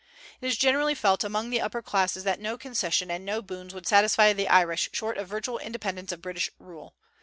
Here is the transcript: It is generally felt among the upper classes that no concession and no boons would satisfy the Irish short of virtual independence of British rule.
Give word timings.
It 0.41 0.47
is 0.47 0.57
generally 0.57 0.95
felt 0.95 1.23
among 1.23 1.51
the 1.51 1.61
upper 1.61 1.83
classes 1.83 2.23
that 2.23 2.39
no 2.39 2.57
concession 2.57 3.11
and 3.11 3.23
no 3.23 3.39
boons 3.39 3.71
would 3.75 3.85
satisfy 3.85 4.33
the 4.33 4.47
Irish 4.49 4.89
short 4.93 5.15
of 5.19 5.27
virtual 5.27 5.59
independence 5.59 6.11
of 6.11 6.23
British 6.23 6.49
rule. 6.57 6.95